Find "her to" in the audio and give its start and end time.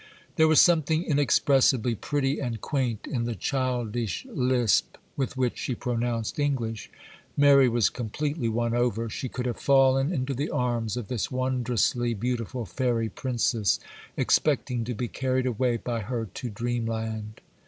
15.99-16.49